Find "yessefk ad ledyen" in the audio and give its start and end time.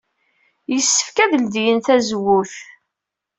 0.71-1.77